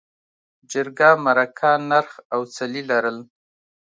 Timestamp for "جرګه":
0.71-1.09